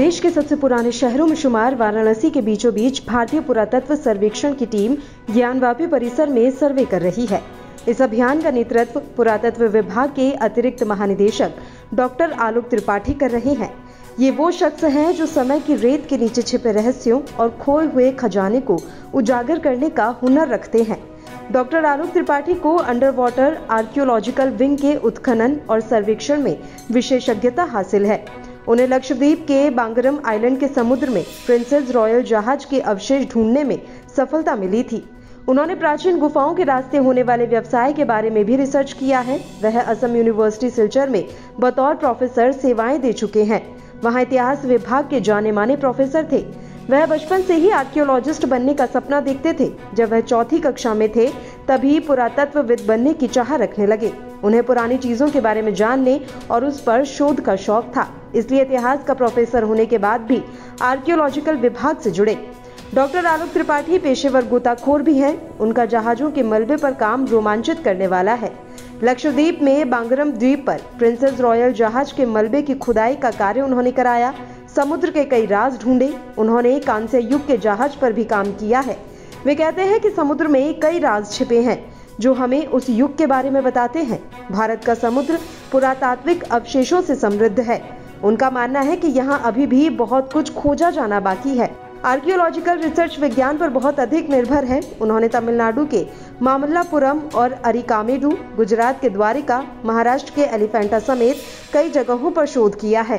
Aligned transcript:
देश 0.00 0.18
के 0.20 0.30
सबसे 0.30 0.56
पुराने 0.56 0.90
शहरों 0.92 1.26
में 1.26 1.34
शुमार 1.36 1.74
वाराणसी 1.74 2.28
के 2.30 2.40
बीचों 2.40 2.72
बीच 2.74 3.00
भारतीय 3.06 3.40
पुरातत्व 3.40 3.94
सर्वेक्षण 3.96 4.54
की 4.54 4.66
टीम 4.66 4.94
ज्ञानवापी 5.30 5.86
परिसर 5.86 6.28
में 6.28 6.50
सर्वे 6.50 6.84
कर 6.84 7.02
रही 7.02 7.26
है। 7.26 7.42
इस 7.88 8.00
अभियान 8.02 8.40
का 8.42 8.50
नेतृत्व 8.50 9.00
पुरातत्व 9.16 9.66
विभाग 9.66 10.10
के 10.10 10.30
अतिरिक्त 10.38 10.82
महानिदेशक 10.84 11.58
डॉक्टर 11.94 12.32
आलोक 12.40 12.70
त्रिपाठी 12.70 13.14
कर 13.14 13.30
रहे 13.30 13.54
हैं। 13.54 13.72
ये 14.20 14.30
वो 14.30 14.50
शख्स 14.50 14.84
हैं 14.86 15.12
जो 15.12 15.26
समय 15.26 15.60
की 15.60 15.74
रेत 15.76 16.06
के 16.08 16.18
नीचे 16.18 16.42
छिपे 16.42 16.72
रहस्यों 16.72 17.20
और 17.40 17.56
खोए 17.60 17.86
हुए 17.86 18.10
खजाने 18.14 18.60
को 18.60 18.80
उजागर 19.14 19.58
करने 19.58 19.90
का 19.90 20.06
हुनर 20.22 20.48
रखते 20.48 20.82
हैं। 20.82 21.02
डॉक्टर 21.52 21.84
आलोक 21.84 22.12
त्रिपाठी 22.12 22.54
को 22.54 22.76
अंडर 22.76 23.10
वाटर 23.10 23.58
आर्कियोलॉजिकल 23.70 24.50
विंग 24.50 24.78
के 24.78 24.96
उत्खनन 24.96 25.60
और 25.70 25.80
सर्वेक्षण 25.80 26.42
में 26.42 26.56
विशेषज्ञता 26.90 27.64
हासिल 27.64 28.06
है। 28.06 28.24
उन्हें 28.70 28.86
लक्षद्वीप 28.86 29.40
के 29.42 29.70
बांगरम 29.70 30.18
आइलैंड 30.26 30.58
के 30.60 30.66
समुद्र 30.68 31.10
में 31.10 31.22
प्रिंसेस 31.46 31.90
रॉयल 31.90 32.22
जहाज़ 32.22 32.66
के 32.70 32.80
अवशेष 32.80 33.26
ढूँढने 33.32 33.64
में 33.64 33.82
सफलता 34.16 34.54
मिली 34.56 34.82
थी। 34.82 35.02
उन्होंने 35.48 35.74
प्राचीन 35.74 36.18
गुफाओं 36.18 36.54
के 36.54 36.64
रास्ते 36.64 36.98
होने 36.98 37.22
वाले 37.22 37.46
व्यवसाय 37.46 37.92
के 37.92 38.04
बारे 38.04 38.30
में 38.30 38.44
भी 38.44 38.56
रिसर्च 38.56 38.92
किया 38.92 39.20
है। 39.20 39.40
वह 39.62 39.80
असम 39.80 40.16
यूनिवर्सिटी 40.16 40.70
सिलचर 40.70 41.08
में 41.08 41.24
बतौर 41.60 41.94
प्रोफेसर 41.94 42.52
सेवाएँ 42.52 42.98
दे 42.98 43.12
चुके 43.12 43.44
हैं। 43.44 43.62
वहाँ 44.04 44.22
इतिहास 44.22 44.64
विभाग 44.64 45.10
के 45.10 45.20
जाने 45.20 45.52
माने 45.52 45.76
प्रोफेसर 45.76 46.28
थे। 46.32 46.44
वह 46.90 47.06
बचपन 47.06 47.42
से 47.42 47.54
ही 47.54 47.70
आर्कियोलॉजिस्ट 47.70 48.46
बनने 48.46 48.74
का 48.74 48.86
सपना 48.86 49.20
देखते 49.20 49.52
थे। 49.52 49.70
जब 49.94 50.10
वह 50.10 50.20
चौथी 50.20 50.58
कक्षा 50.58 50.94
में 50.94 51.08
थे, 51.12 51.30
तभी 51.68 52.00
पुरातत्वविद 52.00 52.84
बनने 52.88 53.12
की 53.12 53.26
चाह 53.26 53.54
रखने 53.56 53.86
लगे। 53.86 54.29
उन्हें 54.44 54.62
पुरानी 54.62 54.96
चीज़ों 54.98 55.28
के 55.30 55.40
बारे 55.40 55.62
में 55.62 55.72
जानने 55.74 56.20
और 56.50 56.64
उस 56.64 56.80
पर 56.80 57.04
शोध 57.04 57.40
का 57.40 57.56
शौक 57.56 57.92
था। 57.96 58.06
इसलिए 58.34 58.62
इतिहास 58.62 59.04
का 59.04 59.14
प्रोफेसर 59.14 59.62
होने 59.62 59.86
के 59.86 59.98
बाद 59.98 60.20
भी 60.20 60.42
आर्कियोलॉजिकल 60.82 61.56
विभाग 61.56 61.98
से 61.98 62.10
जुड़े। 62.10 62.38
डॉक्टर 62.94 63.26
आलोक 63.26 63.48
त्रिपाठी 63.48 63.98
पेशेवर 63.98 64.46
गोताखोर 64.46 65.02
भी 65.02 65.16
हैं। 65.18 65.58
उनका 65.58 65.84
जहाजों 65.84 66.30
के 66.30 66.42
मलबे 66.42 66.76
पर 66.76 66.94
काम 66.94 67.26
रोमांचित 67.26 67.82
करने 67.84 68.06
वाला 68.06 68.34
है। 68.34 68.52
लक्षद्वीप 69.04 69.58
में 69.62 69.90
बांगरम 69.90 70.32
द्वीप 70.32 70.64
पर 70.66 70.80
प्रिंसेस 70.98 71.40
रॉयल 71.40 71.72
जहाज़ 71.72 72.14
के 72.14 72.26
मलबे 72.26 72.62
की 72.62 72.74
खुदाई 72.74 73.14
का 73.16 73.30
कार्य 73.30 73.60
उन्होंने 73.60 73.92
कराया। 73.92 74.34
समुद्र 74.76 75.10
के 75.10 75.24
कई 75.24 75.46
राज 75.46 75.80
ढूंढे। 75.82 76.12
उन्होंने 76.38 76.78
कांस्य 76.80 77.20
युग 77.20 77.46
के 77.46 77.56
जहाज़ 77.56 77.98
पर 78.00 78.12
भी 78.12 78.24
काम 78.24 78.52
किया 78.52 78.80
है। 78.80 78.96
वे 79.46 79.54
कहते 79.54 79.82
हैं 79.82 80.00
कि 80.00 80.10
समुद्र 80.10 80.48
में 80.48 80.80
कई 80.80 80.98
राज 80.98 81.30
छिपे 81.32 81.60
हैं। 81.62 81.78
जो 82.20 82.32
हमें 82.34 82.66
उस 82.66 82.88
युग 82.90 83.16
के 83.18 83.26
बारे 83.26 83.50
में 83.50 83.62
बताते 83.64 84.02
हैं। 84.02 84.22
भारत 84.50 84.84
का 84.84 84.94
समुद्र 84.94 85.38
पुरातात्विक 85.72 86.42
अवशेषों 86.44 87.00
से 87.02 87.14
समृद्ध 87.14 87.60
है। 87.60 87.82
उनका 88.24 88.50
मानना 88.50 88.80
है 88.80 88.96
कि 88.96 89.08
यहाँ 89.08 89.40
अभी 89.44 89.66
भी 89.66 89.88
बहुत 89.90 90.32
कुछ 90.32 90.52
खोजा 90.54 90.90
जाना 90.90 91.20
बाकी 91.20 91.56
है। 91.56 91.70
आर्कियोलॉजिकल 92.04 92.78
रिसर्च 92.78 93.18
विज्ञान 93.20 93.58
पर 93.58 93.68
बहुत 93.68 94.00
अधिक 94.00 94.30
निर्भर 94.30 94.64
है। 94.64 94.80
उन्होंने 95.02 95.28
तमिलनाडु 95.28 95.84
के 95.86 96.06
मामल्लापुरम 96.42 97.20
और 97.34 97.52
अरिकामेडू, 97.64 98.30
गुजरात 98.56 99.00
के 99.00 99.08
द्वारिका, 99.08 99.64
महाराष्ट्र 99.84 100.32
के 100.36 100.42
एलिफेंटा 100.54 100.98
समेत 100.98 101.36
कई 101.72 101.90
जगहों 101.90 102.30
पर 102.30 102.46
शोध 102.46 102.80
किया 102.80 103.02
है। 103.02 103.18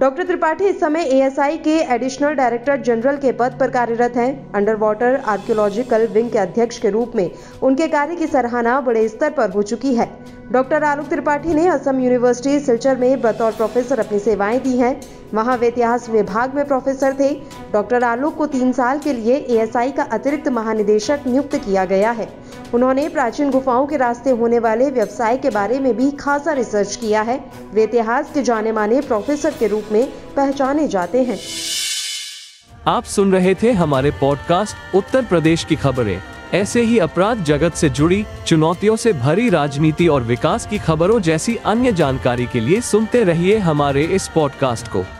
डॉक्टर 0.00 0.24
त्रिपाठी 0.24 0.64
इस 0.64 0.78
समय 0.80 1.02
एएसआई 1.04 1.56
के 1.56 1.74
एडिशनल 1.94 2.34
डायरेक्टर 2.34 2.80
जनरल 2.82 3.16
के 3.16 3.32
पद 3.32 3.56
पर 3.60 3.70
कार्यरत 3.70 4.16
हैं। 4.16 4.52
अंडर 4.52 4.76
वाटर 4.76 5.16
आर्कियोलॉजिकल 5.28 6.06
विंग 6.06 6.30
के 6.30 6.38
अध्यक्ष 6.38 6.78
के 6.78 6.90
रूप 6.90 7.16
में 7.16 7.30
उनके 7.62 7.88
कार्य 7.88 8.16
की 8.16 8.26
सराहना 8.26 8.80
बड़े 8.80 9.06
स्तर 9.08 9.30
पर 9.30 9.50
हो 9.50 9.62
चुकी 9.62 9.94
है। 9.94 10.08
डॉक्टर 10.52 10.84
आलोक 10.84 11.08
त्रिपाठी 11.08 11.54
ने 11.54 11.66
असम 11.68 12.00
यूनिवर्सिटी 12.00 12.58
सिलचर 12.60 12.96
में 12.96 13.20
बतौर 13.20 13.52
प्रोफेसर 13.52 14.00
अपनी 14.00 14.18
सेवाएँ 14.18 14.60
दी 14.60 14.76
हैं। 14.78 15.00
वहाँ 15.34 15.56
वे 15.56 15.68
इतिहास 15.68 16.08
विभाग 16.10 16.54
में 16.54 16.64
प्रोफेसर 16.64 17.16
थे। 17.20 17.28
डॉक्टर 17.72 18.04
आलोक 18.04 18.36
को 18.36 18.46
तीन 18.46 18.72
साल 18.72 18.98
के 18.98 19.12
लिए 19.12 19.36
एएसआई 19.36 19.90
का 19.90 20.02
अतिरिक्त 20.02 20.48
महानिदेशक 20.48 21.20
नियुक्त 21.26 21.56
किया 21.56 21.84
गया 21.84 22.10
है। 22.10 22.28
उन्होंने 22.74 23.08
प्राचीन 23.08 23.50
गुफाओं 23.50 23.86
के 23.86 23.96
रास्ते 23.96 24.30
होने 24.30 24.58
वाले 24.58 24.90
व्यवसाय 24.90 25.36
के 25.36 25.50
बारे 25.50 25.78
में 25.78 25.96
भी 25.96 26.10
खासा 26.10 26.52
रिसर्च 26.52 26.96
किया 26.96 27.22
है। 27.22 27.44
वे 27.74 27.82
इतिहास 27.82 28.30
के 28.34 28.42
जाने 28.42 28.72
माने 28.72 29.00
प्रोफेसर 29.00 29.50
के 29.50 29.66
रूप 29.66 29.84
में 29.92 30.12
पहचाने 30.36 30.88
जाते 30.88 31.22
हैं। 31.22 31.38
आप 32.86 33.04
सुन 33.04 33.32
रहे 33.32 33.54
थे 33.54 33.72
हमारे 33.72 34.10
पॉडकास्ट 34.10 34.96
उत्तर 34.96 35.24
प्रदेश 35.24 35.64
की 35.64 35.76
खबरें। 35.76 36.22
ऐसे 36.54 36.82
ही 36.82 36.98
अपराध 36.98 37.44
जगत 37.44 37.74
से 37.74 37.90
जुड़ी, 37.90 38.24
चुनौतियों 38.46 38.96
से 38.96 39.12
भरी 39.12 39.48
राजनीति 39.50 40.08
और 40.08 40.22
विकास 40.22 40.66
की 40.66 40.78
खबरों 40.78 41.20
जैसी 41.20 41.56
अन्य 41.56 41.92
जानकारी 41.92 42.46
के 42.46 42.60
लिए 42.60 42.80
सुनते 42.80 43.24
रहिए 43.24 43.58
हमारे 43.58 44.04
इस 44.04 44.28
पॉडकास्ट 44.28 44.88
को। 44.88 45.19